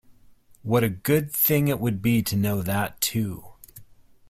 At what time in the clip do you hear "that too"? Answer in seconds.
2.63-3.45